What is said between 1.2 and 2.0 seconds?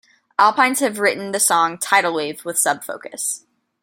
the song